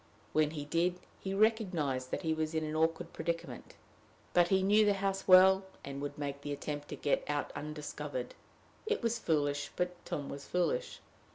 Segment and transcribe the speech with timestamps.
[0.33, 3.75] When he did, he recognized that he was in an awkward predicament.
[4.33, 8.33] But he knew the house well, and would make the attempt to get out undiscovered.
[8.87, 11.01] It was foolish, but Tom was foolish.